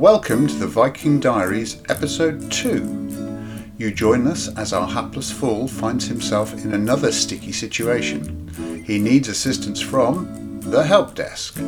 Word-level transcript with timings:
Welcome 0.00 0.46
to 0.46 0.54
the 0.54 0.66
Viking 0.66 1.20
Diaries, 1.20 1.82
Episode 1.90 2.50
2. 2.50 3.74
You 3.76 3.90
join 3.90 4.26
us 4.26 4.48
as 4.56 4.72
our 4.72 4.88
hapless 4.88 5.30
fool 5.30 5.68
finds 5.68 6.06
himself 6.06 6.54
in 6.54 6.72
another 6.72 7.12
sticky 7.12 7.52
situation. 7.52 8.82
He 8.86 8.98
needs 8.98 9.28
assistance 9.28 9.78
from 9.78 10.62
the 10.62 10.82
Help 10.82 11.14
Desk, 11.14 11.58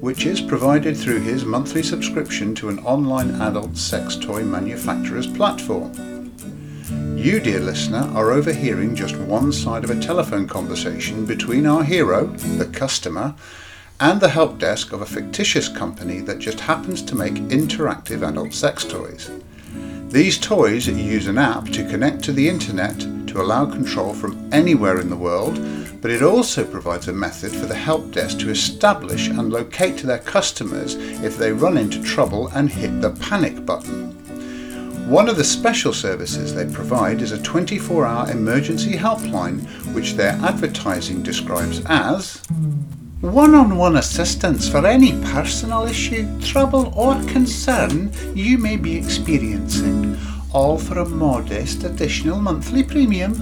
which 0.00 0.26
is 0.26 0.42
provided 0.42 0.98
through 0.98 1.20
his 1.20 1.46
monthly 1.46 1.82
subscription 1.82 2.54
to 2.56 2.68
an 2.68 2.78
online 2.80 3.40
adult 3.40 3.78
sex 3.78 4.16
toy 4.16 4.44
manufacturer's 4.44 5.26
platform. 5.26 5.94
You, 7.16 7.40
dear 7.40 7.60
listener, 7.60 8.06
are 8.14 8.32
overhearing 8.32 8.96
just 8.96 9.16
one 9.16 9.50
side 9.50 9.84
of 9.84 9.88
a 9.88 9.98
telephone 9.98 10.46
conversation 10.46 11.24
between 11.24 11.64
our 11.64 11.84
hero, 11.84 12.26
the 12.26 12.66
customer, 12.66 13.34
and 14.00 14.20
the 14.20 14.28
help 14.28 14.58
desk 14.58 14.92
of 14.92 15.02
a 15.02 15.06
fictitious 15.06 15.68
company 15.68 16.20
that 16.20 16.38
just 16.38 16.60
happens 16.60 17.02
to 17.02 17.16
make 17.16 17.34
interactive 17.34 18.28
adult 18.28 18.52
sex 18.52 18.84
toys. 18.84 19.30
These 20.08 20.38
toys 20.38 20.86
use 20.86 21.26
an 21.26 21.36
app 21.36 21.66
to 21.66 21.88
connect 21.88 22.22
to 22.24 22.32
the 22.32 22.48
internet 22.48 22.98
to 23.26 23.42
allow 23.42 23.66
control 23.66 24.14
from 24.14 24.48
anywhere 24.52 25.00
in 25.00 25.10
the 25.10 25.16
world, 25.16 25.60
but 26.00 26.10
it 26.10 26.22
also 26.22 26.64
provides 26.64 27.08
a 27.08 27.12
method 27.12 27.52
for 27.52 27.66
the 27.66 27.74
help 27.74 28.12
desk 28.12 28.38
to 28.38 28.50
establish 28.50 29.28
and 29.28 29.52
locate 29.52 29.98
their 29.98 30.20
customers 30.20 30.94
if 30.94 31.36
they 31.36 31.52
run 31.52 31.76
into 31.76 32.02
trouble 32.02 32.48
and 32.48 32.70
hit 32.70 33.00
the 33.00 33.10
panic 33.10 33.66
button. 33.66 34.14
One 35.10 35.28
of 35.28 35.36
the 35.36 35.44
special 35.44 35.92
services 35.92 36.54
they 36.54 36.72
provide 36.72 37.20
is 37.20 37.32
a 37.32 37.42
24 37.42 38.06
hour 38.06 38.30
emergency 38.30 38.92
helpline, 38.92 39.66
which 39.92 40.14
their 40.14 40.32
advertising 40.42 41.22
describes 41.22 41.82
as 41.86 42.42
one 43.20 43.52
on 43.54 43.76
one 43.76 43.96
assistance 43.96 44.68
for 44.68 44.86
any 44.86 45.12
personal 45.24 45.86
issue, 45.86 46.40
trouble, 46.40 46.92
or 46.96 47.14
concern 47.24 48.12
you 48.34 48.56
may 48.58 48.76
be 48.76 48.96
experiencing, 48.96 50.16
all 50.52 50.78
for 50.78 50.98
a 50.98 51.04
modest 51.04 51.82
additional 51.82 52.40
monthly 52.40 52.84
premium. 52.84 53.34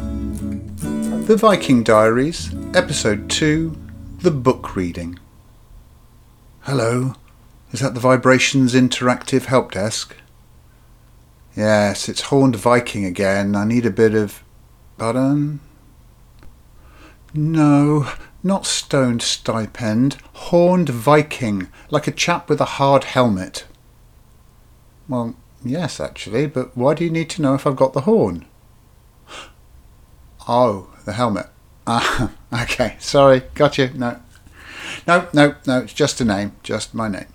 The 1.26 1.36
Viking 1.36 1.82
Diaries, 1.82 2.54
Episode 2.74 3.28
2 3.28 3.76
The 4.20 4.30
Book 4.30 4.76
Reading. 4.76 5.18
Hello, 6.60 7.14
is 7.70 7.80
that 7.80 7.92
the 7.92 8.00
Vibrations 8.00 8.72
Interactive 8.72 9.44
Help 9.44 9.72
Desk? 9.72 10.16
Yes, 11.54 12.08
it's 12.08 12.22
Horned 12.22 12.56
Viking 12.56 13.04
again. 13.04 13.54
I 13.54 13.64
need 13.64 13.84
a 13.84 13.90
bit 13.90 14.14
of. 14.14 14.42
Pardon? 14.96 15.60
No, 17.34 18.10
not 18.46 18.64
stoned 18.64 19.22
stipend, 19.22 20.16
horned 20.32 20.88
Viking, 20.88 21.68
like 21.90 22.06
a 22.06 22.12
chap 22.12 22.48
with 22.48 22.60
a 22.60 22.76
hard 22.76 23.04
helmet. 23.04 23.64
Well, 25.08 25.34
yes, 25.64 26.00
actually, 26.00 26.46
but 26.46 26.76
why 26.76 26.94
do 26.94 27.04
you 27.04 27.10
need 27.10 27.28
to 27.30 27.42
know 27.42 27.54
if 27.54 27.66
I've 27.66 27.76
got 27.76 27.92
the 27.92 28.02
horn? 28.02 28.46
Oh, 30.48 30.90
the 31.04 31.12
helmet. 31.12 31.46
Ah, 31.86 32.32
okay, 32.52 32.96
sorry, 33.00 33.42
got 33.54 33.78
you. 33.78 33.90
No. 33.94 34.20
No, 35.06 35.28
no, 35.32 35.56
no, 35.66 35.80
it's 35.80 35.92
just 35.92 36.20
a 36.20 36.24
name, 36.24 36.52
just 36.62 36.94
my 36.94 37.08
name. 37.08 37.26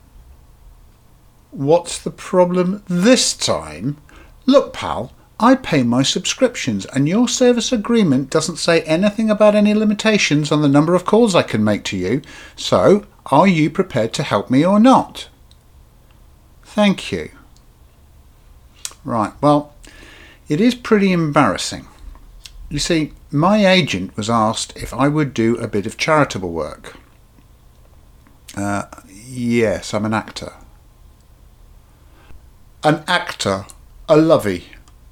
What's 1.52 2.00
the 2.00 2.12
problem 2.12 2.84
this 2.88 3.34
time? 3.34 3.98
Look, 4.46 4.72
pal, 4.72 5.12
I 5.42 5.56
pay 5.56 5.82
my 5.82 6.04
subscriptions, 6.04 6.86
and 6.86 7.10
your 7.10 7.28
service 7.28 7.72
agreement 7.72 8.30
doesn't 8.30 8.58
say 8.58 8.82
anything 8.84 9.32
about 9.32 9.56
any 9.56 9.74
limitations 9.74 10.52
on 10.52 10.62
the 10.62 10.70
number 10.70 10.94
of 10.94 11.04
calls 11.04 11.34
I 11.34 11.42
can 11.42 11.64
make 11.64 11.84
to 11.86 11.98
you, 11.98 12.22
so 12.56 13.08
are 13.26 13.48
you 13.48 13.72
prepared 13.72 14.14
to 14.14 14.24
help 14.24 14.52
me 14.52 14.64
or 14.64 14.80
not? 14.80 15.30
Thank 16.64 17.12
you. 17.12 17.32
Right, 19.04 19.34
well, 19.42 19.74
it 20.48 20.62
is 20.62 20.76
pretty 20.76 21.12
embarrassing. 21.12 21.88
You 22.70 22.78
see, 22.78 23.14
my 23.32 23.66
agent 23.66 24.16
was 24.16 24.30
asked 24.30 24.78
if 24.78 24.94
I 24.94 25.08
would 25.08 25.34
do 25.34 25.58
a 25.58 25.68
bit 25.68 25.88
of 25.88 25.98
charitable 25.98 26.52
work. 26.52 26.98
Uh, 28.56 28.84
yes, 29.10 29.92
I'm 29.96 30.06
an 30.06 30.14
actor. 30.14 30.54
An 32.84 33.04
actor, 33.08 33.66
a 34.08 34.18
lovey 34.18 34.66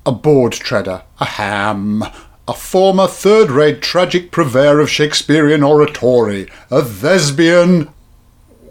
a 0.05 0.11
board 0.11 0.53
treader, 0.53 1.03
a 1.19 1.25
ham, 1.25 2.03
a 2.47 2.53
former 2.53 3.07
third 3.07 3.51
rate 3.51 3.81
tragic 3.81 4.31
purveyor 4.31 4.79
of 4.79 4.89
Shakespearean 4.89 5.63
oratory, 5.63 6.49
a 6.71 6.81
thespian. 6.81 7.89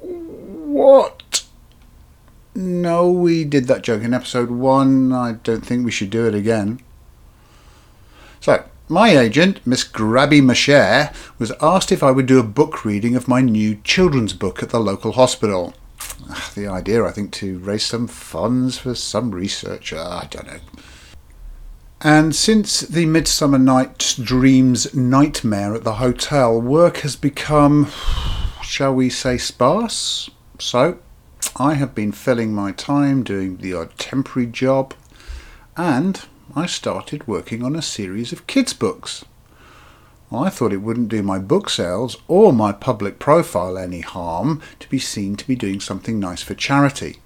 What? 0.02 1.44
No, 2.54 3.10
we 3.10 3.44
did 3.44 3.66
that 3.68 3.82
joke 3.82 4.02
in 4.02 4.12
episode 4.12 4.50
one. 4.50 5.12
I 5.12 5.32
don't 5.32 5.64
think 5.64 5.84
we 5.84 5.92
should 5.92 6.10
do 6.10 6.26
it 6.26 6.34
again. 6.34 6.80
So, 8.40 8.64
my 8.88 9.10
agent, 9.10 9.60
Miss 9.66 9.84
Grabby 9.84 10.40
Macher, 10.40 11.14
was 11.38 11.52
asked 11.60 11.92
if 11.92 12.02
I 12.02 12.10
would 12.10 12.26
do 12.26 12.40
a 12.40 12.42
book 12.42 12.84
reading 12.84 13.14
of 13.14 13.28
my 13.28 13.42
new 13.42 13.76
children's 13.84 14.32
book 14.32 14.62
at 14.62 14.70
the 14.70 14.80
local 14.80 15.12
hospital. 15.12 15.74
Ah, 16.28 16.50
the 16.54 16.66
idea, 16.66 17.04
I 17.04 17.12
think, 17.12 17.32
to 17.34 17.58
raise 17.58 17.84
some 17.84 18.06
funds 18.08 18.78
for 18.78 18.94
some 18.94 19.30
researcher. 19.30 19.98
Ah, 20.00 20.22
I 20.22 20.26
don't 20.26 20.46
know. 20.46 20.58
And 22.00 22.32
since 22.32 22.82
the 22.82 23.06
Midsummer 23.06 23.58
Night's 23.58 24.14
Dreams 24.14 24.94
nightmare 24.94 25.74
at 25.74 25.82
the 25.82 25.94
hotel, 25.94 26.60
work 26.60 26.98
has 26.98 27.16
become, 27.16 27.88
shall 28.62 28.94
we 28.94 29.10
say, 29.10 29.36
sparse. 29.36 30.30
So, 30.60 31.00
I 31.56 31.74
have 31.74 31.96
been 31.96 32.12
filling 32.12 32.54
my 32.54 32.70
time 32.70 33.24
doing 33.24 33.56
the 33.56 33.74
odd 33.74 33.98
temporary 33.98 34.46
job, 34.46 34.94
and 35.76 36.24
I 36.54 36.66
started 36.66 37.26
working 37.26 37.64
on 37.64 37.74
a 37.74 37.82
series 37.82 38.32
of 38.32 38.46
kids' 38.46 38.74
books. 38.74 39.24
I 40.30 40.50
thought 40.50 40.72
it 40.72 40.82
wouldn't 40.82 41.08
do 41.08 41.24
my 41.24 41.40
book 41.40 41.68
sales 41.68 42.16
or 42.28 42.52
my 42.52 42.70
public 42.70 43.18
profile 43.18 43.76
any 43.76 44.02
harm 44.02 44.62
to 44.78 44.88
be 44.88 45.00
seen 45.00 45.34
to 45.34 45.46
be 45.48 45.56
doing 45.56 45.80
something 45.80 46.20
nice 46.20 46.42
for 46.42 46.54
charity. 46.54 47.16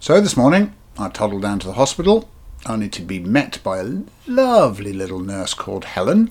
So 0.00 0.22
this 0.22 0.38
morning, 0.38 0.72
I 0.98 1.10
toddled 1.10 1.42
down 1.42 1.58
to 1.58 1.66
the 1.66 1.74
hospital 1.74 2.30
only 2.66 2.88
to 2.90 3.02
be 3.02 3.18
met 3.18 3.62
by 3.62 3.78
a 3.78 4.02
lovely 4.26 4.92
little 4.92 5.20
nurse 5.20 5.54
called 5.54 5.84
Helen. 5.84 6.30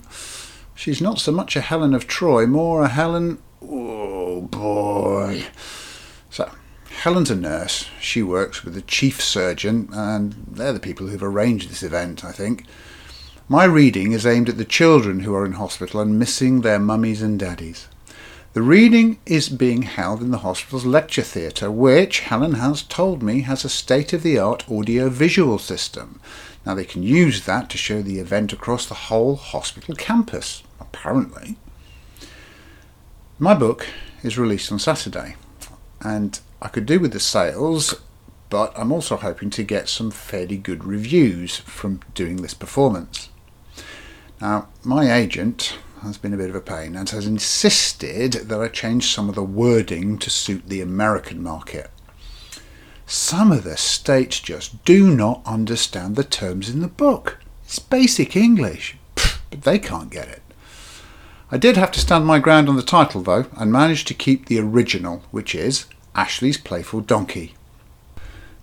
She's 0.74 1.00
not 1.00 1.18
so 1.18 1.32
much 1.32 1.56
a 1.56 1.60
Helen 1.60 1.94
of 1.94 2.06
Troy, 2.06 2.46
more 2.46 2.82
a 2.82 2.88
Helen. 2.88 3.38
Oh 3.62 4.42
boy. 4.42 5.44
So, 6.30 6.50
Helen's 7.02 7.30
a 7.30 7.36
nurse. 7.36 7.86
She 8.00 8.22
works 8.22 8.64
with 8.64 8.74
the 8.74 8.82
chief 8.82 9.22
surgeon, 9.22 9.88
and 9.92 10.34
they're 10.50 10.72
the 10.72 10.80
people 10.80 11.06
who've 11.06 11.22
arranged 11.22 11.70
this 11.70 11.82
event, 11.82 12.24
I 12.24 12.32
think. 12.32 12.64
My 13.48 13.64
reading 13.64 14.12
is 14.12 14.26
aimed 14.26 14.48
at 14.48 14.56
the 14.56 14.64
children 14.64 15.20
who 15.20 15.34
are 15.34 15.44
in 15.44 15.52
hospital 15.52 16.00
and 16.00 16.18
missing 16.18 16.62
their 16.62 16.78
mummies 16.78 17.20
and 17.20 17.38
daddies. 17.38 17.88
The 18.54 18.62
reading 18.62 19.18
is 19.26 19.48
being 19.48 19.82
held 19.82 20.22
in 20.22 20.30
the 20.30 20.38
hospital's 20.38 20.86
lecture 20.86 21.22
theatre, 21.22 21.72
which, 21.72 22.20
Helen 22.20 22.54
has 22.54 22.84
told 22.84 23.20
me, 23.20 23.40
has 23.40 23.64
a 23.64 23.68
state 23.68 24.12
of 24.12 24.22
the 24.22 24.38
art 24.38 24.70
audio 24.70 25.08
visual 25.08 25.58
system. 25.58 26.20
Now, 26.64 26.76
they 26.76 26.84
can 26.84 27.02
use 27.02 27.46
that 27.46 27.68
to 27.70 27.76
show 27.76 28.00
the 28.00 28.20
event 28.20 28.52
across 28.52 28.86
the 28.86 28.94
whole 28.94 29.34
hospital 29.34 29.96
campus, 29.96 30.62
apparently. 30.78 31.56
My 33.40 33.54
book 33.54 33.88
is 34.22 34.38
released 34.38 34.70
on 34.70 34.78
Saturday, 34.78 35.34
and 36.00 36.38
I 36.62 36.68
could 36.68 36.86
do 36.86 37.00
with 37.00 37.12
the 37.12 37.18
sales, 37.18 38.02
but 38.50 38.72
I'm 38.78 38.92
also 38.92 39.16
hoping 39.16 39.50
to 39.50 39.64
get 39.64 39.88
some 39.88 40.12
fairly 40.12 40.58
good 40.58 40.84
reviews 40.84 41.56
from 41.56 42.02
doing 42.14 42.36
this 42.36 42.54
performance. 42.54 43.30
Now, 44.40 44.68
my 44.84 45.12
agent, 45.12 45.76
has 46.04 46.18
been 46.18 46.34
a 46.34 46.36
bit 46.36 46.50
of 46.50 46.54
a 46.54 46.60
pain 46.60 46.94
and 46.94 47.08
has 47.10 47.26
insisted 47.26 48.32
that 48.32 48.60
I 48.60 48.68
change 48.68 49.12
some 49.12 49.28
of 49.28 49.34
the 49.34 49.42
wording 49.42 50.18
to 50.18 50.30
suit 50.30 50.68
the 50.68 50.80
American 50.80 51.42
market. 51.42 51.90
Some 53.06 53.52
of 53.52 53.64
the 53.64 53.76
states 53.76 54.40
just 54.40 54.84
do 54.84 55.14
not 55.14 55.42
understand 55.44 56.16
the 56.16 56.24
terms 56.24 56.68
in 56.68 56.80
the 56.80 56.88
book. 56.88 57.38
It's 57.64 57.78
basic 57.78 58.36
English, 58.36 58.96
but 59.14 59.62
they 59.62 59.78
can't 59.78 60.10
get 60.10 60.28
it. 60.28 60.42
I 61.50 61.56
did 61.58 61.76
have 61.76 61.92
to 61.92 62.00
stand 62.00 62.26
my 62.26 62.38
ground 62.38 62.68
on 62.68 62.76
the 62.76 62.82
title 62.82 63.22
though 63.22 63.46
and 63.56 63.70
managed 63.70 64.06
to 64.08 64.14
keep 64.14 64.46
the 64.46 64.58
original, 64.60 65.22
which 65.30 65.54
is 65.54 65.86
Ashley's 66.14 66.58
Playful 66.58 67.00
Donkey. 67.00 67.54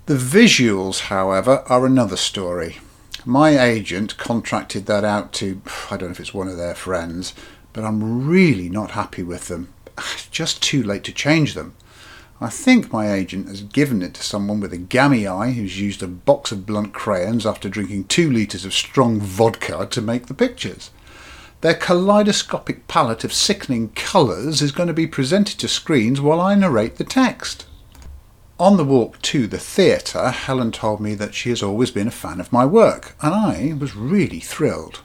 The 0.05 0.15
visuals, 0.15 1.01
however, 1.01 1.63
are 1.67 1.85
another 1.85 2.17
story. 2.17 2.77
My 3.25 3.59
agent 3.59 4.17
contracted 4.17 4.87
that 4.87 5.03
out 5.03 5.31
to, 5.33 5.61
I 5.91 5.97
don't 5.97 6.09
know 6.09 6.11
if 6.11 6.19
it's 6.19 6.33
one 6.33 6.47
of 6.47 6.57
their 6.57 6.73
friends, 6.73 7.35
but 7.71 7.83
I'm 7.83 8.27
really 8.27 8.67
not 8.67 8.91
happy 8.91 9.21
with 9.21 9.47
them. 9.47 9.71
It's 10.13 10.27
just 10.27 10.63
too 10.63 10.81
late 10.81 11.03
to 11.03 11.11
change 11.11 11.53
them. 11.53 11.75
I 12.39 12.49
think 12.49 12.91
my 12.91 13.11
agent 13.11 13.47
has 13.47 13.61
given 13.61 14.01
it 14.01 14.15
to 14.15 14.23
someone 14.23 14.59
with 14.59 14.73
a 14.73 14.77
gammy 14.77 15.27
eye 15.27 15.51
who's 15.51 15.79
used 15.79 16.01
a 16.01 16.07
box 16.07 16.51
of 16.51 16.65
blunt 16.65 16.93
crayons 16.93 17.45
after 17.45 17.69
drinking 17.69 18.05
two 18.05 18.31
litres 18.31 18.65
of 18.65 18.73
strong 18.73 19.19
vodka 19.19 19.87
to 19.91 20.01
make 20.01 20.25
the 20.25 20.33
pictures. 20.33 20.89
Their 21.61 21.75
kaleidoscopic 21.75 22.87
palette 22.87 23.23
of 23.23 23.33
sickening 23.33 23.89
colours 23.89 24.63
is 24.63 24.71
going 24.71 24.87
to 24.87 24.93
be 24.93 25.05
presented 25.05 25.59
to 25.59 25.67
screens 25.67 26.19
while 26.19 26.41
I 26.41 26.55
narrate 26.55 26.95
the 26.95 27.03
text. 27.03 27.67
On 28.61 28.77
the 28.77 28.85
walk 28.85 29.19
to 29.23 29.47
the 29.47 29.57
theatre, 29.57 30.29
Helen 30.29 30.71
told 30.71 30.99
me 30.99 31.15
that 31.15 31.33
she 31.33 31.49
has 31.49 31.63
always 31.63 31.89
been 31.89 32.07
a 32.07 32.11
fan 32.11 32.39
of 32.39 32.53
my 32.53 32.63
work, 32.63 33.15
and 33.19 33.33
I 33.33 33.73
was 33.73 33.95
really 33.95 34.39
thrilled. 34.39 35.01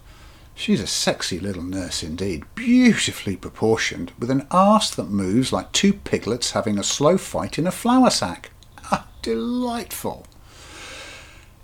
She's 0.55 0.82
a 0.82 0.87
sexy 0.87 1.38
little 1.38 1.62
nurse 1.62 2.03
indeed, 2.03 2.44
beautifully 2.55 3.35
proportioned, 3.35 4.12
with 4.19 4.31
an 4.31 4.47
arse 4.50 4.91
that 4.91 5.08
moves 5.08 5.55
like 5.55 5.73
two 5.73 5.94
piglets 5.94 6.50
having 6.50 6.79
a 6.79 6.82
slow 6.82 7.17
fight 7.17 7.58
in 7.58 7.67
a 7.67 7.70
flour 7.70 8.11
sack. 8.11 8.50
Ah, 8.93 9.06
delightful. 9.23 10.26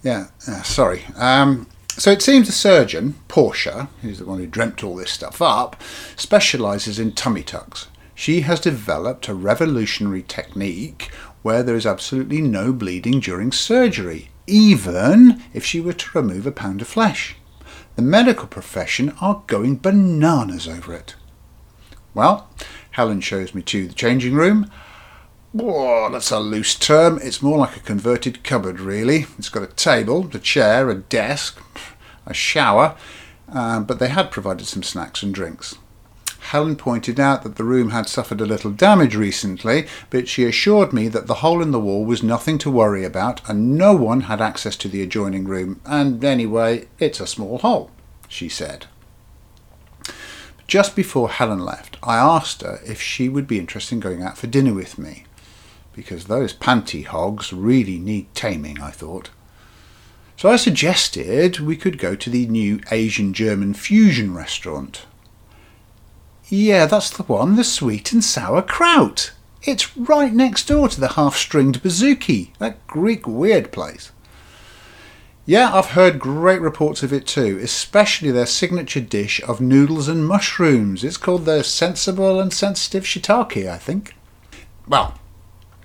Yeah, 0.02 0.28
uh, 0.48 0.62
sorry. 0.62 1.04
Um, 1.16 1.66
so 1.88 2.10
it 2.10 2.22
seems 2.22 2.46
the 2.46 2.54
surgeon, 2.54 3.16
Portia, 3.28 3.90
who's 4.00 4.18
the 4.18 4.24
one 4.24 4.38
who 4.38 4.46
dreamt 4.46 4.82
all 4.82 4.96
this 4.96 5.10
stuff 5.10 5.42
up, 5.42 5.76
specialises 6.16 6.98
in 6.98 7.12
tummy 7.12 7.42
tucks. 7.42 7.88
She 8.14 8.42
has 8.42 8.60
developed 8.60 9.28
a 9.28 9.34
revolutionary 9.34 10.22
technique 10.22 11.10
where 11.42 11.62
there 11.62 11.76
is 11.76 11.86
absolutely 11.86 12.40
no 12.40 12.72
bleeding 12.72 13.20
during 13.20 13.52
surgery, 13.52 14.30
even 14.46 15.42
if 15.52 15.64
she 15.64 15.80
were 15.80 15.92
to 15.92 16.18
remove 16.18 16.46
a 16.46 16.52
pound 16.52 16.80
of 16.80 16.88
flesh. 16.88 17.36
The 17.96 18.02
medical 18.02 18.46
profession 18.46 19.14
are 19.20 19.42
going 19.46 19.76
bananas 19.76 20.66
over 20.66 20.94
it. 20.94 21.14
Well, 22.14 22.48
Helen 22.92 23.20
shows 23.20 23.54
me 23.54 23.62
to 23.62 23.88
the 23.88 23.94
changing 23.94 24.34
room. 24.34 24.70
Whoa, 25.52 26.10
that's 26.10 26.30
a 26.30 26.38
loose 26.40 26.74
term. 26.74 27.18
It's 27.22 27.42
more 27.42 27.58
like 27.58 27.76
a 27.76 27.80
converted 27.80 28.42
cupboard, 28.42 28.80
really. 28.80 29.26
It's 29.38 29.50
got 29.50 29.62
a 29.62 29.66
table, 29.66 30.30
a 30.32 30.38
chair, 30.38 30.88
a 30.88 30.94
desk, 30.94 31.60
a 32.24 32.32
shower, 32.32 32.96
uh, 33.52 33.80
but 33.80 33.98
they 33.98 34.08
had 34.08 34.30
provided 34.30 34.66
some 34.66 34.82
snacks 34.82 35.22
and 35.22 35.34
drinks. 35.34 35.76
Helen 36.42 36.76
pointed 36.76 37.20
out 37.20 37.44
that 37.44 37.56
the 37.56 37.64
room 37.64 37.90
had 37.90 38.08
suffered 38.08 38.40
a 38.40 38.46
little 38.46 38.72
damage 38.72 39.14
recently, 39.14 39.86
but 40.10 40.28
she 40.28 40.44
assured 40.44 40.92
me 40.92 41.08
that 41.08 41.26
the 41.26 41.36
hole 41.36 41.62
in 41.62 41.70
the 41.70 41.80
wall 41.80 42.04
was 42.04 42.22
nothing 42.22 42.58
to 42.58 42.70
worry 42.70 43.04
about 43.04 43.48
and 43.48 43.78
no 43.78 43.94
one 43.94 44.22
had 44.22 44.40
access 44.40 44.76
to 44.76 44.88
the 44.88 45.02
adjoining 45.02 45.44
room. 45.44 45.80
And 45.86 46.22
anyway, 46.24 46.88
it's 46.98 47.20
a 47.20 47.26
small 47.26 47.58
hole, 47.58 47.90
she 48.28 48.48
said. 48.48 48.86
Just 50.66 50.96
before 50.96 51.30
Helen 51.30 51.60
left, 51.60 51.96
I 52.02 52.16
asked 52.16 52.62
her 52.62 52.80
if 52.84 53.00
she 53.00 53.28
would 53.28 53.46
be 53.46 53.58
interested 53.58 53.94
in 53.94 54.00
going 54.00 54.22
out 54.22 54.36
for 54.36 54.46
dinner 54.46 54.74
with 54.74 54.98
me 54.98 55.24
because 55.94 56.24
those 56.24 56.52
panty 56.52 57.04
hogs 57.04 57.52
really 57.52 57.98
need 57.98 58.34
taming, 58.34 58.80
I 58.80 58.90
thought. 58.90 59.30
So 60.36 60.50
I 60.50 60.56
suggested 60.56 61.60
we 61.60 61.76
could 61.76 61.98
go 61.98 62.16
to 62.16 62.30
the 62.30 62.46
new 62.46 62.80
Asian 62.90 63.32
German 63.32 63.74
fusion 63.74 64.34
restaurant. 64.34 65.06
Yeah, 66.54 66.84
that's 66.84 67.08
the 67.08 67.22
one, 67.22 67.56
the 67.56 67.64
sweet 67.64 68.12
and 68.12 68.22
sour 68.22 68.60
kraut. 68.60 69.32
It's 69.62 69.96
right 69.96 70.30
next 70.30 70.68
door 70.68 70.86
to 70.86 71.00
the 71.00 71.14
half 71.14 71.34
stringed 71.34 71.82
bouzouki, 71.82 72.50
that 72.58 72.86
Greek 72.86 73.26
weird 73.26 73.72
place. 73.72 74.12
Yeah, 75.46 75.74
I've 75.74 75.92
heard 75.92 76.18
great 76.18 76.60
reports 76.60 77.02
of 77.02 77.10
it 77.10 77.26
too, 77.26 77.58
especially 77.62 78.30
their 78.30 78.44
signature 78.44 79.00
dish 79.00 79.40
of 79.48 79.62
noodles 79.62 80.08
and 80.08 80.28
mushrooms. 80.28 81.04
It's 81.04 81.16
called 81.16 81.46
the 81.46 81.64
sensible 81.64 82.38
and 82.38 82.52
sensitive 82.52 83.04
shiitake, 83.04 83.66
I 83.66 83.78
think. 83.78 84.14
Well, 84.86 85.14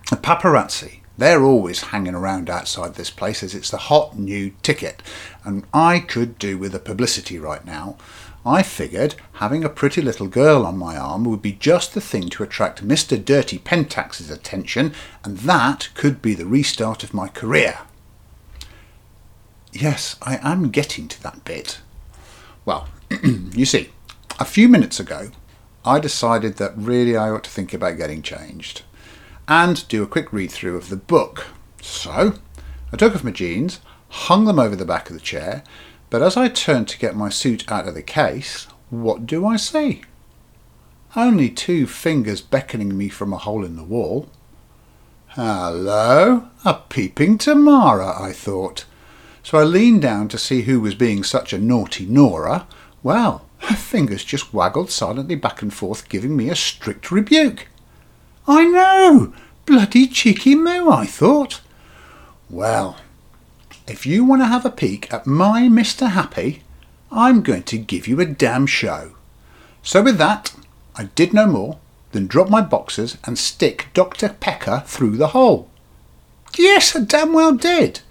the 0.10 0.18
paparazzi, 0.18 1.00
they're 1.18 1.46
always 1.46 1.82
hanging 1.82 2.14
around 2.14 2.50
outside 2.50 2.96
this 2.96 3.10
place 3.10 3.42
as 3.42 3.56
it's 3.56 3.72
the 3.72 3.78
hot 3.78 4.20
new 4.20 4.52
ticket, 4.64 5.02
and 5.46 5.66
I 5.74 6.02
could 6.02 6.38
do 6.38 6.58
with 6.58 6.74
the 6.74 6.80
publicity 6.80 7.40
right 7.40 7.64
now. 7.66 7.96
I 8.46 8.64
figured 8.64 9.16
having 9.34 9.64
a 9.64 9.70
pretty 9.70 10.02
little 10.02 10.28
girl 10.28 10.66
on 10.66 10.78
my 10.78 10.96
arm 10.96 11.26
would 11.26 11.42
be 11.42 11.52
just 11.52 11.94
the 11.94 12.02
thing 12.02 12.30
to 12.30 12.44
attract 12.44 12.88
Mr. 12.88 13.24
Dirty 13.24 13.60
Pentax's 13.60 14.30
attention, 14.30 14.94
and 15.24 15.40
that 15.40 15.90
could 15.96 16.22
be 16.22 16.34
the 16.34 16.46
restart 16.46 17.04
of 17.04 17.14
my 17.14 17.28
career. 17.28 17.80
Yes, 19.74 20.16
I 20.22 20.40
am 20.42 20.70
getting 20.70 21.08
to 21.10 21.22
that 21.24 21.44
bit. 21.44 21.80
Well, 22.66 22.88
you 23.24 23.66
see, 23.66 23.90
a 24.40 24.46
few 24.46 24.70
minutes 24.70 25.00
ago, 25.00 25.30
I 25.84 26.00
decided 26.00 26.56
that 26.58 26.78
really 26.78 27.16
I 27.16 27.30
ought 27.30 27.44
to 27.46 27.50
think 27.50 27.74
about 27.74 27.98
getting 27.98 28.22
changed 28.22 28.84
and 29.48 29.88
do 29.88 30.04
a 30.04 30.08
quick 30.08 30.34
read 30.34 30.52
through 30.52 30.78
of 30.78 30.90
the 30.90 30.98
book. 30.98 31.48
So, 31.82 32.34
I 32.92 32.98
took 32.98 33.16
off 33.16 33.24
my 33.24 33.32
jeans, 33.32 33.80
hung 34.10 34.46
them 34.46 34.60
over 34.60 34.76
the 34.76 34.86
back 34.86 35.10
of 35.10 35.16
the 35.16 35.22
chair, 35.22 35.64
but 36.10 36.22
as 36.22 36.38
I 36.38 36.48
turned 36.48 36.88
to 36.90 37.00
get 37.00 37.16
my 37.16 37.30
suit 37.30 37.70
out 37.72 37.88
of 37.88 37.94
the 37.94 38.02
case, 38.02 38.68
what 38.90 39.26
do 39.26 39.46
I 39.46 39.58
see? 39.58 40.02
Only 41.16 41.50
two 41.50 41.88
fingers 41.88 42.42
beckoning 42.42 42.98
me 42.98 43.10
from 43.10 43.34
a 43.34 43.38
hole 43.38 43.66
in 43.66 43.76
the 43.76 43.84
wall. 43.84 44.30
Hello, 45.30 46.50
a 46.64 46.74
peeping 46.74 47.38
Tamara, 47.38 48.20
I 48.22 48.32
thought. 48.32 48.86
So 49.44 49.58
I 49.58 49.64
leaned 49.64 50.02
down 50.02 50.28
to 50.30 50.38
see 50.38 50.64
who 50.64 50.80
was 50.80 50.96
being 50.96 51.24
such 51.24 51.54
a 51.54 51.58
naughty 51.58 52.06
Nora. 52.06 52.68
Well, 53.04 53.46
her 53.60 53.76
fingers 53.76 54.24
just 54.24 54.54
waggled 54.54 54.92
silently 54.92 55.36
back 55.36 55.62
and 55.62 55.74
forth, 55.74 56.10
giving 56.10 56.36
me 56.36 56.50
a 56.50 56.56
strict 56.56 57.12
rebuke. 57.12 57.68
I 58.48 58.66
know! 58.66 59.34
Bloody 59.66 60.08
cheeky 60.08 60.56
moo, 60.56 60.90
I 60.90 61.06
thought. 61.06 61.62
Well, 62.50 62.98
if 63.88 64.06
you 64.06 64.26
want 64.26 64.42
to 64.42 64.48
have 64.48 64.66
a 64.66 64.70
peek 64.70 65.12
at 65.14 65.26
my 65.26 65.64
Mr. 65.64 66.10
Happy, 66.10 66.64
I'm 67.10 67.42
going 67.42 67.64
to 67.64 67.78
give 67.78 68.08
you 68.08 68.20
a 68.20 68.26
damn 68.26 68.68
show. 68.68 69.16
So 69.82 70.04
with 70.04 70.18
that, 70.18 70.54
I 70.96 71.06
did 71.16 71.34
no 71.34 71.48
more 71.48 71.80
than 72.12 72.28
drop 72.28 72.50
my 72.50 72.62
boxes 72.62 73.18
and 73.24 73.38
stick 73.38 73.88
Dr. 73.94 74.30
Pecker 74.30 74.84
through 74.86 75.18
the 75.18 75.28
hole. 75.28 75.70
Yes, 76.58 76.96
I 76.96 77.02
damn 77.02 77.32
well 77.34 77.54
did. 77.54 78.02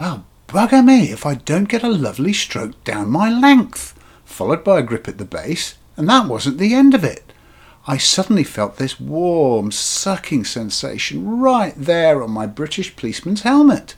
Well, 0.00 0.24
bugger 0.48 0.84
me 0.84 1.12
if 1.12 1.24
I 1.24 1.34
don't 1.34 1.68
get 1.68 1.84
a 1.84 1.88
lovely 1.88 2.32
stroke 2.32 2.82
down 2.82 3.10
my 3.10 3.30
length, 3.30 3.94
followed 4.24 4.64
by 4.64 4.80
a 4.80 4.82
grip 4.82 5.06
at 5.06 5.18
the 5.18 5.24
base, 5.24 5.76
and 5.96 6.08
that 6.08 6.26
wasn't 6.26 6.58
the 6.58 6.74
end 6.74 6.94
of 6.94 7.04
it. 7.04 7.32
I 7.86 7.96
suddenly 7.96 8.44
felt 8.44 8.76
this 8.76 8.98
warm, 8.98 9.70
sucking 9.70 10.44
sensation 10.44 11.38
right 11.38 11.74
there 11.76 12.22
on 12.22 12.30
my 12.30 12.46
British 12.46 12.96
policeman's 12.96 13.42
helmet. 13.42 13.94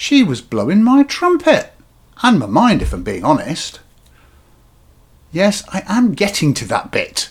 She 0.00 0.22
was 0.22 0.40
blowing 0.40 0.82
my 0.82 1.02
trumpet, 1.02 1.74
and 2.22 2.38
my 2.38 2.46
mind, 2.46 2.80
if 2.80 2.94
I'm 2.94 3.02
being 3.02 3.22
honest. 3.22 3.80
Yes, 5.30 5.62
I 5.74 5.82
am 5.86 6.14
getting 6.14 6.54
to 6.54 6.64
that 6.68 6.90
bit. 6.90 7.28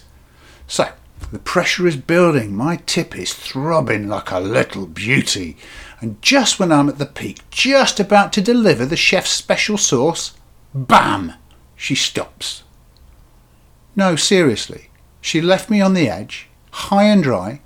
So, 0.68 0.92
the 1.32 1.40
pressure 1.40 1.88
is 1.88 1.96
building, 1.96 2.56
my 2.56 2.76
tip 2.86 3.18
is 3.18 3.34
throbbing 3.34 4.08
like 4.08 4.30
a 4.30 4.40
little 4.40 4.86
beauty, 4.86 5.58
and 6.00 6.22
just 6.22 6.60
when 6.60 6.72
I'm 6.72 6.88
at 6.90 7.00
the 7.00 7.08
peak, 7.08 7.40
just 7.50 8.00
about 8.00 8.32
to 8.34 8.40
deliver 8.42 8.86
the 8.86 8.96
chef's 8.96 9.32
special 9.32 9.80
sauce, 9.80 10.38
bam! 10.72 11.34
She 11.76 11.96
stops. 11.96 12.62
No, 13.96 14.16
seriously, 14.16 14.92
she 15.22 15.42
left 15.42 15.72
me 15.72 15.82
on 15.82 15.96
the 15.96 16.08
edge, 16.08 16.50
high 16.70 17.06
and 17.06 17.24
dry, 17.24 17.62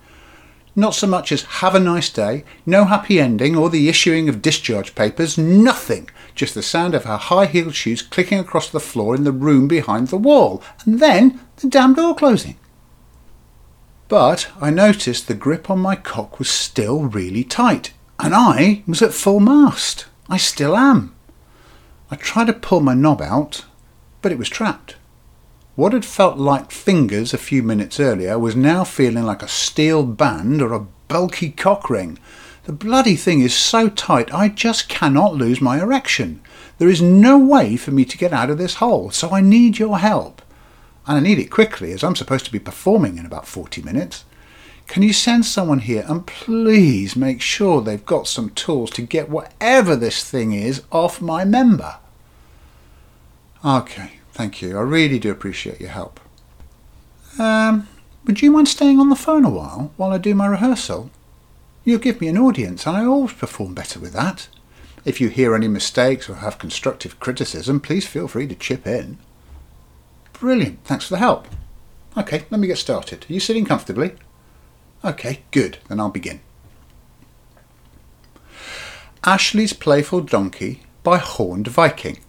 not 0.75 0.95
so 0.95 1.05
much 1.07 1.31
as 1.31 1.43
have 1.43 1.75
a 1.75 1.79
nice 1.79 2.09
day, 2.09 2.43
no 2.65 2.85
happy 2.85 3.19
ending 3.19 3.55
or 3.55 3.69
the 3.69 3.89
issuing 3.89 4.27
of 4.27 4.41
discharge 4.41 4.95
papers, 4.95 5.37
nothing, 5.37 6.09
just 6.35 6.55
the 6.55 6.63
sound 6.63 6.95
of 6.95 7.05
her 7.05 7.17
high 7.17 7.45
heeled 7.45 7.75
shoes 7.75 8.01
clicking 8.01 8.39
across 8.39 8.69
the 8.69 8.79
floor 8.79 9.15
in 9.15 9.23
the 9.23 9.31
room 9.31 9.67
behind 9.67 10.07
the 10.07 10.17
wall, 10.17 10.63
and 10.85 10.99
then 10.99 11.39
the 11.57 11.67
damn 11.67 11.93
door 11.93 12.15
closing. 12.15 12.57
But 14.07 14.49
I 14.59 14.69
noticed 14.69 15.27
the 15.27 15.33
grip 15.33 15.69
on 15.69 15.79
my 15.79 15.95
cock 15.95 16.39
was 16.39 16.49
still 16.49 17.03
really 17.03 17.43
tight, 17.43 17.93
and 18.19 18.33
I 18.33 18.83
was 18.87 19.01
at 19.01 19.13
full 19.13 19.39
mast. 19.39 20.05
I 20.29 20.37
still 20.37 20.75
am. 20.75 21.15
I 22.09 22.15
tried 22.15 22.47
to 22.47 22.53
pull 22.53 22.79
my 22.79 22.93
knob 22.93 23.21
out, 23.21 23.65
but 24.21 24.31
it 24.31 24.37
was 24.37 24.49
trapped. 24.49 24.95
What 25.75 25.93
had 25.93 26.05
felt 26.05 26.37
like 26.37 26.71
fingers 26.71 27.33
a 27.33 27.39
few 27.39 27.63
minutes 27.63 27.99
earlier 27.99 28.37
was 28.37 28.55
now 28.55 28.83
feeling 28.83 29.23
like 29.23 29.41
a 29.41 29.47
steel 29.47 30.03
band 30.05 30.61
or 30.61 30.71
a 30.71 30.85
bulky 31.07 31.49
cock 31.49 31.89
ring. 31.89 32.19
The 32.65 32.73
bloody 32.73 33.15
thing 33.15 33.41
is 33.41 33.55
so 33.55 33.89
tight 33.89 34.31
I 34.31 34.49
just 34.49 34.87
cannot 34.87 35.33
lose 35.33 35.61
my 35.61 35.81
erection. 35.81 36.41
There 36.77 36.89
is 36.89 37.01
no 37.01 37.39
way 37.39 37.75
for 37.75 37.89
me 37.89 38.05
to 38.05 38.17
get 38.19 38.31
out 38.31 38.51
of 38.51 38.59
this 38.59 38.75
hole, 38.75 39.09
so 39.09 39.31
I 39.31 39.41
need 39.41 39.79
your 39.79 39.97
help. 39.97 40.43
And 41.07 41.17
I 41.17 41.21
need 41.21 41.39
it 41.39 41.49
quickly 41.49 41.91
as 41.91 42.03
I'm 42.03 42.15
supposed 42.15 42.45
to 42.45 42.51
be 42.51 42.59
performing 42.59 43.17
in 43.17 43.25
about 43.25 43.47
40 43.47 43.81
minutes. 43.81 44.25
Can 44.85 45.01
you 45.01 45.11
send 45.11 45.43
someone 45.43 45.79
here 45.79 46.05
and 46.07 46.27
please 46.27 47.15
make 47.15 47.41
sure 47.41 47.81
they've 47.81 48.05
got 48.05 48.27
some 48.27 48.51
tools 48.51 48.91
to 48.91 49.01
get 49.01 49.27
whatever 49.27 49.95
this 49.95 50.23
thing 50.29 50.53
is 50.53 50.83
off 50.91 51.19
my 51.19 51.43
member? 51.43 51.97
Okay, 53.65 54.19
Thank 54.33 54.61
you. 54.61 54.77
I 54.77 54.81
really 54.81 55.19
do 55.19 55.31
appreciate 55.31 55.79
your 55.79 55.91
help. 55.91 56.19
Um, 57.39 57.87
would 58.25 58.41
you 58.41 58.51
mind 58.51 58.67
staying 58.67 58.99
on 58.99 59.09
the 59.09 59.15
phone 59.15 59.45
a 59.45 59.49
while 59.49 59.91
while 59.95 60.11
I 60.11 60.17
do 60.17 60.33
my 60.35 60.47
rehearsal? 60.47 61.11
You'll 61.85 61.99
give 61.99 62.19
me 62.19 62.27
an 62.27 62.37
audience, 62.37 62.87
and 62.87 62.97
I 62.97 63.05
always 63.05 63.33
perform 63.33 63.73
better 63.73 63.99
with 63.99 64.13
that. 64.13 64.47
If 65.05 65.19
you 65.21 65.27
hear 65.27 65.53
any 65.53 65.67
mistakes 65.67 66.29
or 66.29 66.35
have 66.35 66.57
constructive 66.57 67.19
criticism, 67.19 67.79
please 67.79 68.07
feel 68.07 68.27
free 68.27 68.47
to 68.47 68.55
chip 68.55 68.87
in. 68.87 69.19
Brilliant. 70.31 70.83
Thanks 70.83 71.05
for 71.05 71.15
the 71.15 71.19
help. 71.19 71.47
Okay, 72.17 72.45
let 72.49 72.59
me 72.59 72.67
get 72.67 72.77
started. 72.77 73.25
Are 73.29 73.33
you 73.33 73.39
sitting 73.39 73.65
comfortably? 73.65 74.13
Okay, 75.03 75.41
good. 75.51 75.77
Then 75.89 75.99
I'll 75.99 76.09
begin. 76.09 76.39
Ashley's 79.25 79.73
Playful 79.73 80.21
Donkey 80.21 80.83
by 81.03 81.17
Horned 81.17 81.67
Viking. 81.67 82.19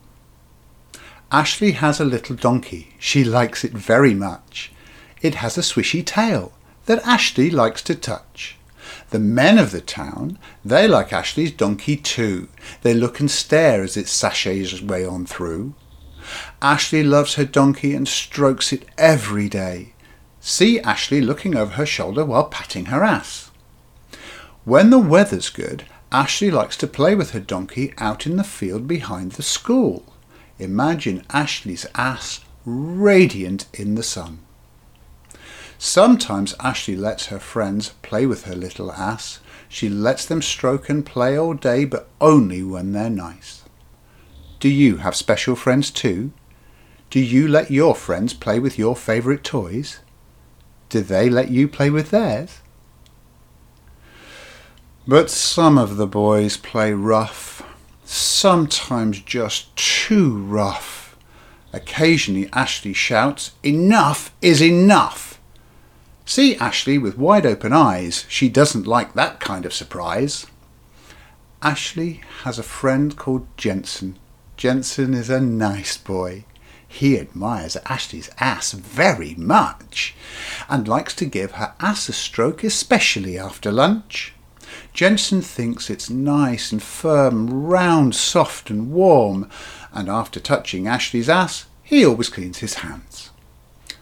Ashley 1.34 1.72
has 1.72 1.98
a 1.98 2.04
little 2.04 2.36
donkey. 2.36 2.94
She 3.00 3.24
likes 3.24 3.64
it 3.64 3.72
very 3.72 4.14
much. 4.14 4.70
It 5.20 5.34
has 5.34 5.58
a 5.58 5.62
swishy 5.62 6.06
tail 6.06 6.52
that 6.86 7.04
Ashley 7.04 7.50
likes 7.50 7.82
to 7.82 7.96
touch. 7.96 8.56
The 9.10 9.18
men 9.18 9.58
of 9.58 9.72
the 9.72 9.80
town, 9.80 10.38
they 10.64 10.86
like 10.86 11.12
Ashley's 11.12 11.50
donkey 11.50 11.96
too. 11.96 12.46
They 12.82 12.94
look 12.94 13.18
and 13.18 13.28
stare 13.28 13.82
as 13.82 13.96
it 13.96 14.06
sashays 14.06 14.72
its 14.72 14.80
way 14.80 15.04
on 15.04 15.26
through. 15.26 15.74
Ashley 16.62 17.02
loves 17.02 17.34
her 17.34 17.44
donkey 17.44 17.96
and 17.96 18.06
strokes 18.06 18.72
it 18.72 18.84
every 18.96 19.48
day. 19.48 19.94
See 20.38 20.78
Ashley 20.78 21.20
looking 21.20 21.56
over 21.56 21.72
her 21.72 21.86
shoulder 21.86 22.24
while 22.24 22.44
patting 22.44 22.86
her 22.86 23.02
ass. 23.02 23.50
When 24.64 24.90
the 24.90 25.00
weather's 25.00 25.50
good, 25.50 25.82
Ashley 26.12 26.52
likes 26.52 26.76
to 26.76 26.86
play 26.86 27.16
with 27.16 27.32
her 27.32 27.40
donkey 27.40 27.92
out 27.98 28.24
in 28.24 28.36
the 28.36 28.44
field 28.44 28.86
behind 28.86 29.32
the 29.32 29.42
school. 29.42 30.13
Imagine 30.58 31.24
Ashley's 31.30 31.86
ass 31.94 32.40
radiant 32.64 33.66
in 33.74 33.94
the 33.94 34.02
sun. 34.02 34.38
Sometimes 35.78 36.54
Ashley 36.60 36.96
lets 36.96 37.26
her 37.26 37.40
friends 37.40 37.90
play 38.02 38.26
with 38.26 38.44
her 38.44 38.54
little 38.54 38.92
ass. 38.92 39.40
She 39.68 39.88
lets 39.88 40.24
them 40.24 40.40
stroke 40.40 40.88
and 40.88 41.04
play 41.04 41.36
all 41.36 41.54
day, 41.54 41.84
but 41.84 42.08
only 42.20 42.62
when 42.62 42.92
they're 42.92 43.10
nice. 43.10 43.62
Do 44.60 44.68
you 44.68 44.98
have 44.98 45.16
special 45.16 45.56
friends 45.56 45.90
too? 45.90 46.32
Do 47.10 47.20
you 47.20 47.48
let 47.48 47.70
your 47.70 47.94
friends 47.94 48.32
play 48.32 48.58
with 48.58 48.78
your 48.78 48.96
favourite 48.96 49.44
toys? 49.44 49.98
Do 50.88 51.00
they 51.00 51.28
let 51.28 51.50
you 51.50 51.68
play 51.68 51.90
with 51.90 52.10
theirs? 52.10 52.60
But 55.06 55.28
some 55.28 55.76
of 55.76 55.96
the 55.96 56.06
boys 56.06 56.56
play 56.56 56.92
rough, 56.92 57.62
sometimes 58.04 59.20
just 59.20 59.74
too 59.76 60.36
rough. 60.36 61.16
Occasionally 61.72 62.48
Ashley 62.52 62.92
shouts, 62.92 63.52
Enough 63.62 64.32
is 64.40 64.62
enough! 64.62 65.40
See 66.24 66.56
Ashley 66.56 66.96
with 66.98 67.18
wide 67.18 67.44
open 67.44 67.72
eyes. 67.72 68.24
She 68.28 68.48
doesn't 68.48 68.86
like 68.86 69.14
that 69.14 69.40
kind 69.40 69.66
of 69.66 69.74
surprise. 69.74 70.46
Ashley 71.60 72.20
has 72.42 72.58
a 72.58 72.62
friend 72.62 73.16
called 73.16 73.46
Jensen. 73.56 74.18
Jensen 74.56 75.14
is 75.14 75.28
a 75.28 75.40
nice 75.40 75.96
boy. 75.96 76.44
He 76.86 77.18
admires 77.18 77.76
Ashley's 77.86 78.30
ass 78.38 78.72
very 78.72 79.34
much 79.34 80.14
and 80.68 80.86
likes 80.86 81.14
to 81.16 81.24
give 81.24 81.52
her 81.52 81.74
ass 81.80 82.08
a 82.08 82.12
stroke, 82.12 82.62
especially 82.62 83.36
after 83.36 83.72
lunch. 83.72 84.32
Jensen 84.94 85.42
thinks 85.42 85.90
it's 85.90 86.08
nice 86.08 86.70
and 86.70 86.80
firm, 86.80 87.50
round, 87.50 88.14
soft 88.14 88.70
and 88.70 88.92
warm, 88.92 89.50
and 89.92 90.08
after 90.08 90.38
touching 90.38 90.86
Ashley's 90.86 91.28
ass, 91.28 91.66
he 91.82 92.06
always 92.06 92.28
cleans 92.28 92.58
his 92.58 92.74
hands. 92.74 93.30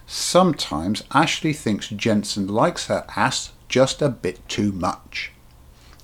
Sometimes 0.06 1.02
Ashley 1.10 1.54
thinks 1.54 1.88
Jensen 1.88 2.46
likes 2.46 2.88
her 2.88 3.06
ass 3.16 3.52
just 3.70 4.02
a 4.02 4.10
bit 4.10 4.46
too 4.50 4.70
much. 4.70 5.32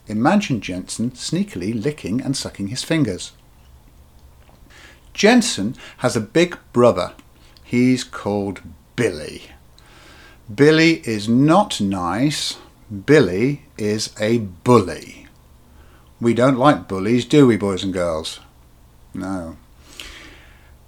Imagine 0.06 0.62
Jensen 0.62 1.10
sneakily 1.10 1.74
licking 1.74 2.22
and 2.22 2.34
sucking 2.34 2.68
his 2.68 2.82
fingers. 2.82 3.32
Jensen 5.12 5.76
has 5.98 6.16
a 6.16 6.20
big 6.20 6.56
brother. 6.72 7.12
He's 7.62 8.04
called 8.04 8.62
Billy. 8.96 9.50
Billy 10.52 11.06
is 11.06 11.28
not 11.28 11.78
nice. 11.78 12.56
Billy 12.88 13.64
is 13.76 14.14
a 14.18 14.38
bully. 14.38 15.26
We 16.20 16.32
don't 16.32 16.56
like 16.56 16.88
bullies, 16.88 17.26
do 17.26 17.46
we, 17.46 17.56
boys 17.58 17.84
and 17.84 17.92
girls? 17.92 18.40
No. 19.12 19.56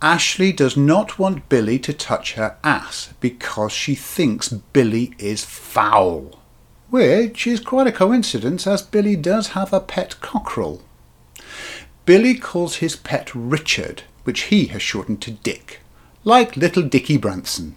Ashley 0.01 0.51
does 0.51 0.79
not 0.79 1.19
want 1.19 1.51
Billy 1.51 1.79
to 1.81 1.93
touch 1.93 2.33
her 2.33 2.57
ass 2.65 3.13
because 3.21 3.73
she 3.73 3.95
thinks 3.95 4.49
Billy 4.49 5.13
is 5.19 5.45
foul. 5.45 6.41
Which 6.89 7.47
is 7.47 7.61
quite 7.61 7.87
a 7.87 7.93
coincidence 7.93 8.67
as 8.67 8.81
Billy 8.81 9.15
does 9.15 9.49
have 9.49 9.73
a 9.73 9.81
pet 9.81 10.21
cockerel. 10.23 10.83
Billy 12.07 12.35
calls 12.35 12.77
his 12.77 12.97
pet 12.97 13.31
Richard, 13.35 14.05
which 14.25 14.45
he 14.45 14.67
has 14.67 14.81
shortened 14.81 15.21
to 15.23 15.33
Dick, 15.33 15.81
like 16.25 16.57
little 16.57 16.83
Dickie 16.83 17.19
Branson. 17.19 17.77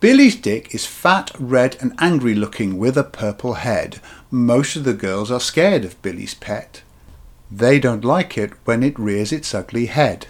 Billy's 0.00 0.36
dick 0.36 0.72
is 0.72 0.86
fat, 0.86 1.32
red, 1.40 1.76
and 1.80 1.92
angry 1.98 2.32
looking 2.32 2.78
with 2.78 2.96
a 2.96 3.02
purple 3.02 3.54
head. 3.54 4.00
Most 4.30 4.76
of 4.76 4.84
the 4.84 4.94
girls 4.94 5.28
are 5.28 5.40
scared 5.40 5.84
of 5.84 6.00
Billy's 6.02 6.34
pet. 6.34 6.82
They 7.50 7.80
don't 7.80 8.04
like 8.04 8.38
it 8.38 8.52
when 8.64 8.84
it 8.84 8.96
rears 8.96 9.32
its 9.32 9.52
ugly 9.52 9.86
head. 9.86 10.28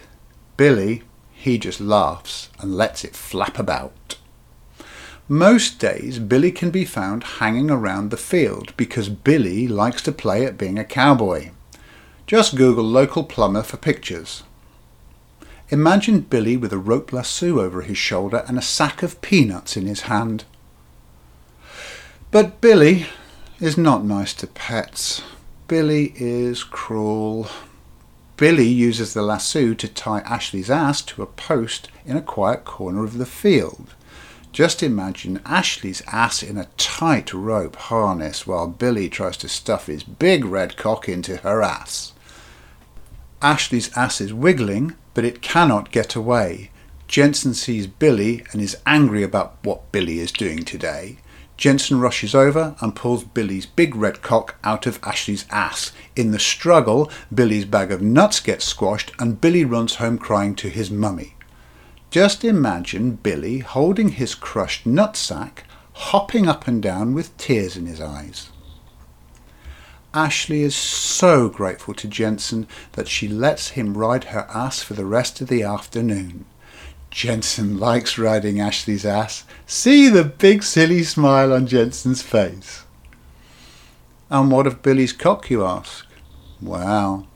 Billy, 0.57 1.03
he 1.31 1.59
just 1.59 1.79
laughs 1.79 2.49
and 2.57 2.75
lets 2.75 3.03
it 3.03 3.15
flap 3.15 3.59
about. 3.59 4.17
Most 5.27 5.77
days, 5.77 6.17
Billy 6.17 6.51
can 6.51 6.71
be 6.71 6.83
found 6.83 7.23
hanging 7.23 7.69
around 7.69 8.09
the 8.09 8.17
field 8.17 8.73
because 8.75 9.07
Billy 9.07 9.67
likes 9.67 10.01
to 10.01 10.11
play 10.11 10.45
at 10.45 10.57
being 10.57 10.79
a 10.79 10.83
cowboy. 10.83 11.51
Just 12.25 12.55
Google 12.55 12.85
local 12.85 13.23
plumber 13.23 13.61
for 13.61 13.77
pictures. 13.77 14.41
Imagine 15.71 16.21
Billy 16.21 16.57
with 16.57 16.73
a 16.73 16.79
rope 16.79 17.13
lasso 17.13 17.59
over 17.59 17.83
his 17.83 17.97
shoulder 17.97 18.43
and 18.47 18.57
a 18.57 18.61
sack 18.61 19.03
of 19.03 19.21
peanuts 19.21 19.77
in 19.77 19.85
his 19.85 20.01
hand. 20.01 20.45
But 22.31 22.59
Billy 22.59 23.05
is 23.59 23.77
not 23.77 24.03
nice 24.03 24.33
to 24.35 24.47
pets. 24.47 25.21
Billy 25.67 26.13
is 26.15 26.63
cruel. 26.63 27.49
Billy 28.35 28.67
uses 28.67 29.13
the 29.13 29.21
lasso 29.21 29.75
to 29.75 29.87
tie 29.87 30.21
Ashley's 30.21 30.71
ass 30.71 31.03
to 31.03 31.21
a 31.21 31.27
post 31.27 31.89
in 32.03 32.17
a 32.17 32.21
quiet 32.21 32.65
corner 32.65 33.03
of 33.03 33.19
the 33.19 33.25
field. 33.27 33.93
Just 34.51 34.81
imagine 34.81 35.39
Ashley's 35.45 36.01
ass 36.07 36.41
in 36.41 36.57
a 36.57 36.69
tight 36.77 37.31
rope 37.31 37.75
harness 37.75 38.47
while 38.47 38.65
Billy 38.67 39.07
tries 39.07 39.37
to 39.37 39.47
stuff 39.47 39.85
his 39.85 40.03
big 40.03 40.45
red 40.45 40.77
cock 40.77 41.07
into 41.07 41.37
her 41.37 41.61
ass. 41.61 42.13
Ashley's 43.41 43.95
ass 43.95 44.19
is 44.19 44.33
wiggling, 44.33 44.95
but 45.13 45.23
it 45.23 45.41
cannot 45.41 45.91
get 45.91 46.15
away. 46.15 46.71
Jensen 47.07 47.53
sees 47.53 47.87
Billy 47.87 48.43
and 48.51 48.61
is 48.61 48.77
angry 48.85 49.23
about 49.23 49.57
what 49.63 49.91
Billy 49.91 50.19
is 50.19 50.31
doing 50.31 50.63
today. 50.63 51.17
Jensen 51.57 51.99
rushes 51.99 52.35
over 52.35 52.75
and 52.79 52.95
pulls 52.95 53.23
Billy's 53.23 53.65
big 53.65 53.95
red 53.95 54.21
cock 54.21 54.55
out 54.63 54.85
of 54.85 54.99
Ashley's 55.03 55.45
ass. 55.49 55.91
In 56.15 56.31
the 56.31 56.39
struggle, 56.39 57.11
Billy's 57.33 57.65
bag 57.65 57.91
of 57.91 58.01
nuts 58.01 58.39
gets 58.39 58.65
squashed 58.65 59.11
and 59.19 59.41
Billy 59.41 59.65
runs 59.65 59.95
home 59.95 60.17
crying 60.17 60.55
to 60.55 60.69
his 60.69 60.91
mummy. 60.91 61.35
Just 62.11 62.43
imagine 62.43 63.15
Billy 63.15 63.59
holding 63.59 64.09
his 64.09 64.35
crushed 64.35 64.85
nutsack, 64.85 65.59
hopping 65.93 66.47
up 66.47 66.67
and 66.67 66.81
down 66.81 67.13
with 67.13 67.35
tears 67.37 67.75
in 67.75 67.85
his 67.85 68.01
eyes. 68.01 68.51
Ashley 70.13 70.63
is 70.63 70.75
so 70.75 71.49
grateful 71.49 71.93
to 71.93 72.07
Jensen 72.07 72.67
that 72.93 73.07
she 73.07 73.27
lets 73.27 73.69
him 73.69 73.95
ride 73.95 74.25
her 74.25 74.47
ass 74.49 74.81
for 74.81 74.95
the 74.95 75.05
rest 75.05 75.39
of 75.39 75.47
the 75.47 75.61
afternoon. 75.61 76.45
Jensen 77.11 77.79
likes 77.79 78.17
riding 78.17 78.59
Ashley's 78.59 79.05
ass. 79.05 79.43
See 79.67 80.09
the 80.09 80.23
big 80.23 80.63
silly 80.63 81.03
smile 81.03 81.53
on 81.53 81.67
Jensen's 81.67 82.21
face. 82.21 82.83
And 84.31 84.51
what 84.51 84.67
of 84.67 84.81
Billy's 84.81 85.13
cock, 85.13 85.49
you 85.49 85.63
ask? 85.63 86.05
Well, 86.61 87.27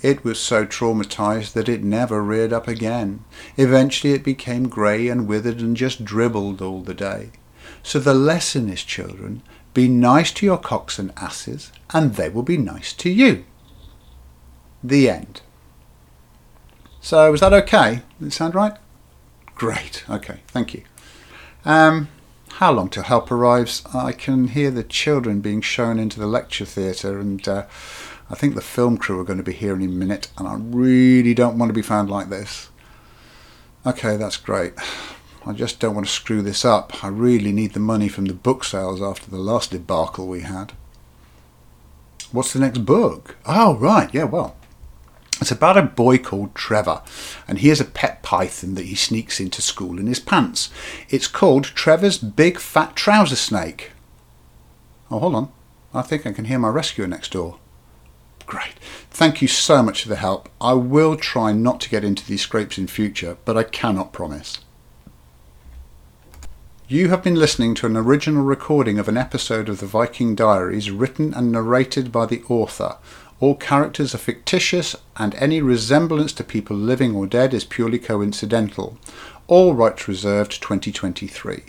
it 0.00 0.24
was 0.24 0.38
so 0.38 0.66
traumatized 0.66 1.52
that 1.54 1.68
it 1.68 1.82
never 1.82 2.22
reared 2.22 2.52
up 2.52 2.68
again. 2.68 3.24
Eventually 3.56 4.12
it 4.12 4.22
became 4.22 4.68
grey 4.68 5.08
and 5.08 5.26
withered 5.26 5.60
and 5.60 5.76
just 5.76 6.04
dribbled 6.04 6.60
all 6.60 6.82
the 6.82 6.94
day. 6.94 7.30
So 7.82 7.98
the 7.98 8.14
lesson 8.14 8.68
is, 8.68 8.82
children, 8.82 9.42
be 9.74 9.88
nice 9.88 10.32
to 10.32 10.46
your 10.46 10.58
cocks 10.58 10.98
and 10.98 11.12
asses, 11.16 11.72
and 11.92 12.14
they 12.14 12.28
will 12.28 12.42
be 12.42 12.56
nice 12.56 12.92
to 12.94 13.10
you. 13.10 13.44
The 14.82 15.10
end. 15.10 15.42
So, 17.00 17.30
was 17.30 17.40
that 17.40 17.52
okay? 17.52 18.02
Did 18.18 18.28
it 18.28 18.32
sound 18.32 18.54
right? 18.54 18.74
Great. 19.54 20.04
Okay, 20.08 20.40
thank 20.48 20.72
you. 20.72 20.82
Um, 21.64 22.08
how 22.52 22.72
long 22.72 22.88
till 22.88 23.02
help 23.02 23.30
arrives? 23.30 23.82
I 23.92 24.12
can 24.12 24.48
hear 24.48 24.70
the 24.70 24.84
children 24.84 25.40
being 25.40 25.60
shown 25.60 25.98
into 25.98 26.20
the 26.20 26.26
lecture 26.26 26.64
theatre, 26.64 27.18
and 27.18 27.46
uh, 27.48 27.66
I 28.30 28.34
think 28.34 28.54
the 28.54 28.60
film 28.60 28.96
crew 28.96 29.20
are 29.20 29.24
going 29.24 29.38
to 29.38 29.42
be 29.42 29.52
here 29.52 29.74
in 29.74 29.82
a 29.82 29.88
minute, 29.88 30.28
and 30.38 30.46
I 30.46 30.54
really 30.54 31.34
don't 31.34 31.58
want 31.58 31.70
to 31.70 31.74
be 31.74 31.82
found 31.82 32.08
like 32.08 32.28
this. 32.28 32.70
Okay, 33.84 34.16
that's 34.16 34.36
great. 34.36 34.72
I 35.46 35.52
just 35.52 35.78
don't 35.78 35.94
want 35.94 36.06
to 36.06 36.12
screw 36.12 36.42
this 36.42 36.64
up. 36.64 37.04
I 37.04 37.08
really 37.08 37.52
need 37.52 37.74
the 37.74 37.80
money 37.80 38.08
from 38.08 38.24
the 38.24 38.34
book 38.34 38.64
sales 38.64 39.02
after 39.02 39.30
the 39.30 39.38
last 39.38 39.72
debacle 39.72 40.26
we 40.26 40.40
had. 40.40 40.72
What's 42.32 42.52
the 42.52 42.60
next 42.60 42.84
book? 42.86 43.36
Oh, 43.46 43.76
right, 43.76 44.12
yeah, 44.12 44.24
well, 44.24 44.56
it's 45.40 45.50
about 45.50 45.76
a 45.76 45.82
boy 45.82 46.18
called 46.18 46.54
Trevor, 46.54 47.02
and 47.46 47.58
he 47.58 47.68
has 47.68 47.80
a 47.80 47.84
pet 47.84 48.22
python 48.22 48.74
that 48.74 48.86
he 48.86 48.94
sneaks 48.94 49.38
into 49.38 49.60
school 49.60 49.98
in 49.98 50.06
his 50.06 50.18
pants. 50.18 50.70
It's 51.10 51.26
called 51.26 51.64
Trevor's 51.64 52.18
Big 52.18 52.58
Fat 52.58 52.96
Trouser 52.96 53.36
Snake. 53.36 53.90
Oh, 55.10 55.18
hold 55.18 55.34
on. 55.34 55.52
I 55.92 56.02
think 56.02 56.26
I 56.26 56.32
can 56.32 56.46
hear 56.46 56.58
my 56.58 56.68
rescuer 56.68 57.06
next 57.06 57.32
door. 57.32 57.58
Great. 58.46 58.74
Thank 59.10 59.42
you 59.42 59.48
so 59.48 59.82
much 59.82 60.02
for 60.02 60.08
the 60.08 60.16
help. 60.16 60.48
I 60.60 60.72
will 60.72 61.16
try 61.16 61.52
not 61.52 61.80
to 61.82 61.90
get 61.90 62.04
into 62.04 62.26
these 62.26 62.42
scrapes 62.42 62.78
in 62.78 62.86
future, 62.86 63.36
but 63.44 63.56
I 63.56 63.64
cannot 63.64 64.12
promise. 64.12 64.58
You 66.86 67.08
have 67.08 67.22
been 67.22 67.36
listening 67.36 67.74
to 67.76 67.86
an 67.86 67.96
original 67.96 68.44
recording 68.44 68.98
of 68.98 69.08
an 69.08 69.16
episode 69.16 69.70
of 69.70 69.80
the 69.80 69.86
Viking 69.86 70.34
Diaries 70.34 70.90
written 70.90 71.32
and 71.32 71.50
narrated 71.50 72.12
by 72.12 72.26
the 72.26 72.42
author. 72.46 72.98
All 73.40 73.54
characters 73.54 74.14
are 74.14 74.18
fictitious 74.18 74.94
and 75.16 75.34
any 75.36 75.62
resemblance 75.62 76.34
to 76.34 76.44
people 76.44 76.76
living 76.76 77.16
or 77.16 77.26
dead 77.26 77.54
is 77.54 77.64
purely 77.64 77.98
coincidental. 77.98 78.98
All 79.46 79.72
rights 79.72 80.06
reserved 80.06 80.60
2023. 80.60 81.62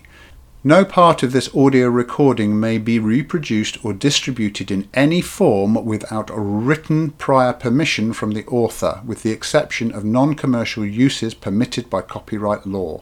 No 0.65 0.83
part 0.83 1.23
of 1.23 1.31
this 1.31 1.55
audio 1.55 1.87
recording 1.87 2.59
may 2.59 2.77
be 2.77 2.99
reproduced 2.99 3.85
or 3.85 3.93
distributed 3.93 4.69
in 4.69 4.89
any 4.93 5.21
form 5.21 5.85
without 5.85 6.29
written 6.33 7.11
prior 7.11 7.53
permission 7.53 8.11
from 8.11 8.31
the 8.31 8.45
author, 8.47 9.01
with 9.05 9.23
the 9.23 9.31
exception 9.31 9.93
of 9.93 10.03
non 10.03 10.33
commercial 10.33 10.85
uses 10.85 11.33
permitted 11.33 11.89
by 11.89 12.01
copyright 12.01 12.65
law. 12.67 13.01